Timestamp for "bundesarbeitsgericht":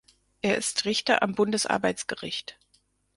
1.35-2.57